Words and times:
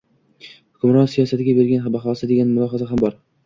hukmron 0.77 1.11
siyosatiga 1.17 1.55
bergan 1.59 1.95
bahosi 1.99 2.33
degan 2.35 2.53
mulohaza 2.59 2.93
ham 2.93 3.07
bor. 3.09 3.19